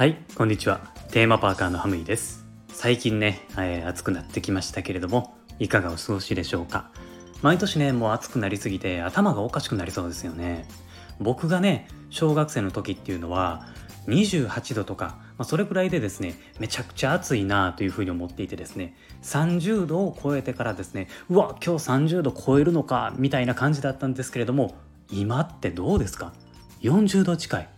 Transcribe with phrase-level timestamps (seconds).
[0.00, 0.80] はいこんにちは。
[1.10, 2.46] テーマパーカーのハムイです。
[2.70, 6.90] 最近ね、えー、暑くなってきましたけれどもいかがお過ごしでしょうか？
[7.42, 10.66] 毎年ねもう暑くなりすぎて頭がおかしくなりそうですよね。
[11.20, 13.66] 僕がね小学生の時っていうのは
[14.06, 24.76] 28度とか、まあ、それくらいでですねめちゃくちゃ暑いなというふうに思っていてですね30度を超えてからですねうわ今日30度超えるのかみたいな感じだったんですけれども
[25.10, 26.32] 今ってどうですか
[26.80, 27.68] ？40度近い。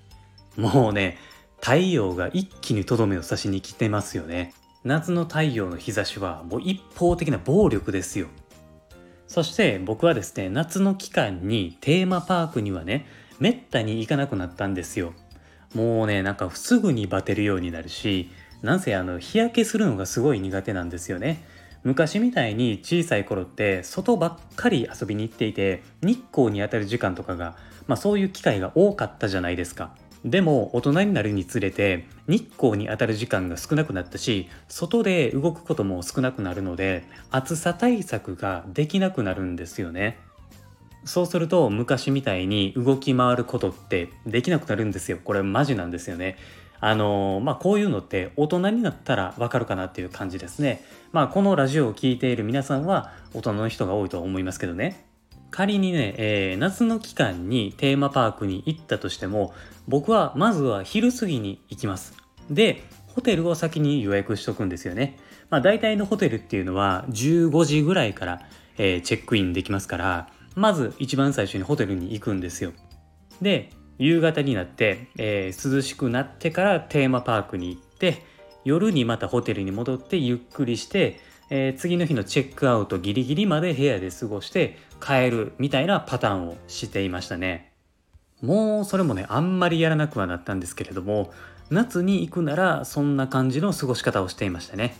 [0.56, 1.18] もうね
[1.62, 4.52] 太陽が一気にとどめを刺しに来てますよね。
[4.82, 8.26] 夏の太陽の日差しはもう一方的な暴力ですよ。
[9.28, 13.06] そして僕はですね夏の期間にテーマパークにはね
[13.38, 15.12] めったに行かなくなったんですよ。
[15.72, 18.28] もうねなんかすぐにバテるようになるし
[18.60, 21.44] なんせあの日焼けするのがすごい苦手なんですよね。
[21.84, 27.56] 昔みたいに小さい頃って外ばっかり遊びに行っていて日光に当たる時間とかが、
[27.86, 29.94] まあ、そういう機会が多かったじゃないですか。
[30.24, 40.18] でも大人になるにつれて日光に当たる時間が少なくなったし外で動くことも少なくなるので暑さ対策ができなくなるんですよね。
[41.04, 45.18] そうすると昔みたいに動き回ることってできなくなるんですよ。
[45.22, 46.36] これマジなんですよね。
[46.78, 50.84] あのまあこういうのって大人になったらわかるかなっていう感じですね。
[51.10, 55.11] まあこのラジオを聴いている皆さんは大人の人が多いと思いますけどね。
[55.52, 59.52] 仮にね、えー、夏の期間にテーマパークに行ったとしても
[59.86, 62.14] 僕はまずは昼過ぎに行きます。
[62.50, 65.18] でホテルを先に予約しとくんですよね。
[65.50, 68.42] まあ大体のホテルっていうのは15時ぐらいから、
[68.78, 72.72] えー、チェックインできますからまず一番最初にホテルに行くんですよ。
[73.42, 78.24] で夕方になって、えー、涼しくなってからテーマパークに行って
[78.64, 81.20] 夜にまたホテルに戻ってゆっくりして
[81.54, 87.74] えー、次の日のチェックアウトギリギリまで部屋で過ごして帰るみたいなパターンをしていましたね。
[88.40, 91.30] もうそれもねあんまりやらなくはなったんですけれども
[91.68, 94.96] 夏に行くならそんな感じの過ごし方をしていましたね。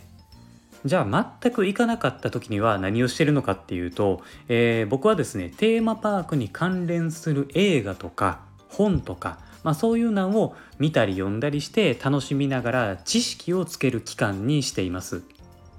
[0.85, 15.23] じゃあ全く行かなかった時には何をしてるのかっていうと、えー、僕はですねテーマパークに関連する映画とか本とか、まあ、そういうのを見たり読んだりして楽しみながら知識をつける期間にしています。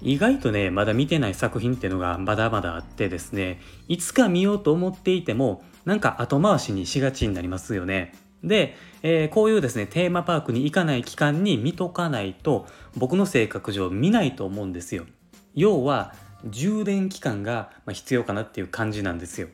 [0.05, 8.15] 意外とねまだ見てない作品っていうのがまだまだあってですねいつか見ようと思っていてもなんか後回しにしがちになりますよね。
[8.43, 15.07] で、えー、こういうですねテーマパークに行かない期間に見とかないと僕の性格上見ないと思うんですよ。
[15.55, 19.49] 要は充電期間が必要かなっていう感じなんですよ。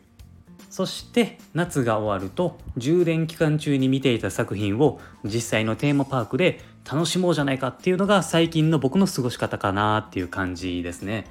[0.71, 6.61] そして夏が終わると充電期間中に見ていた作品を実際のテーマパークで
[6.91, 11.27] 楽しもうじゃないかっていうのが最近の僕の過ごし方かなっていう感じですね。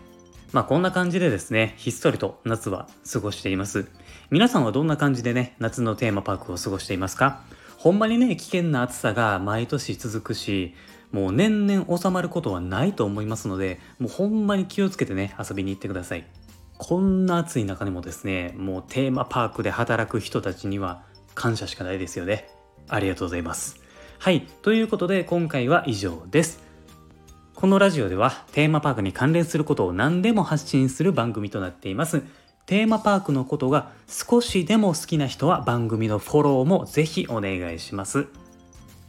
[0.51, 3.87] まあこんな感じでですね、ひっそりと夏は過ごしています。
[4.29, 7.43] 皆さんはどんな感じでね、夏のテーマパークを過ごしていますか？
[7.77, 10.73] ほんまにね、危険な暑さが毎年続くし、
[11.11, 16.25] もう年々収まることはないと思いますので、もうほんまに気をつけてね、遊びに行ってください。
[16.79, 21.03] こんな暑い中でもですね、もうテーマパークで働く人たちには
[21.35, 22.49] 感謝しかないですよね。
[22.87, 23.81] ありがとうございます。
[24.17, 26.63] はい、ということで今回は以上です。
[27.53, 32.23] このラジオではテーマパークに関連することを何でも発信する番組となっています。
[32.65, 38.27] テーマパークのことが少しでも好きな人は番組のフォローもぜひお願いします。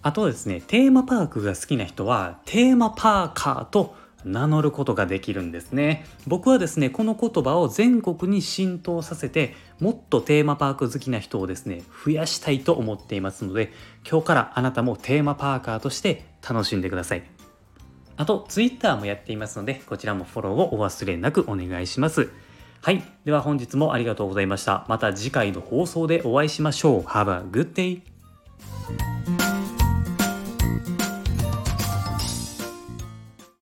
[0.03, 3.95] あとですね、テーマパークが好きな人はテーマパーカーと
[4.25, 6.05] 名乗ることができるんですね。
[6.27, 13.73] 僕はですねこの言葉を全国に浸透させてもっとテーマパーク好きな人をですね増やしたいと思っていますので
[14.11, 17.23] 今日からあなたもテーマパーカーとして楽しんでください。
[18.17, 22.31] あと Twitter もやっていますのでこちらもフォローをお忘れなくお願いします。
[22.83, 23.03] はい。
[23.25, 24.85] では本日もありがとうございました。
[24.89, 27.01] また次回の放送でお会いしましょう。
[27.03, 28.03] Have a good day